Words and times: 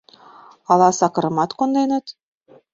—Ала 0.71 0.89
сакырымат 0.99 1.51
конденыт? 1.59 2.05